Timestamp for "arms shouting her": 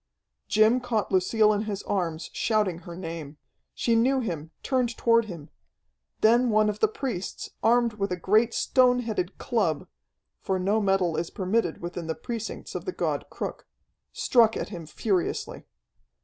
1.83-2.95